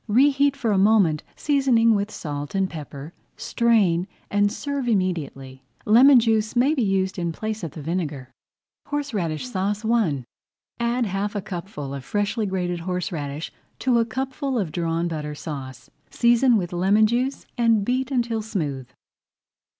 Reheat 0.07 0.57
for 0.57 0.71
a 0.71 0.79
moment, 0.79 1.21
seasoning 1.35 1.93
with 1.93 2.09
salt 2.09 2.55
and 2.55 2.67
pepper, 2.67 3.13
strain, 3.37 4.07
and 4.31 4.51
serve 4.51 4.87
immediately. 4.87 5.61
Lemon 5.85 6.19
juice 6.19 6.55
may 6.55 6.73
be 6.73 6.81
used 6.81 7.19
in 7.19 7.31
place 7.31 7.63
of 7.63 7.73
the 7.73 7.83
vinegar. 7.83 8.31
HORSERADISH 8.87 9.47
SAUCE 9.47 9.85
I 9.85 10.23
Add 10.79 11.05
half 11.05 11.35
a 11.35 11.41
cupful 11.43 11.93
of 11.93 12.03
freshly 12.03 12.47
grated 12.47 12.79
horseradish 12.79 13.53
to 13.77 13.99
a 13.99 14.05
cupful 14.05 14.57
of 14.57 14.71
Drawn 14.71 15.07
Butter 15.07 15.35
Sauce. 15.35 15.91
Season 16.09 16.57
with 16.57 16.73
lemon 16.73 17.05
juice 17.05 17.45
and 17.55 17.85
beat 17.85 18.09
until 18.09 18.41
smooth. 18.41 18.87